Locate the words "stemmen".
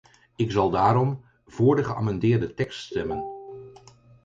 2.79-3.23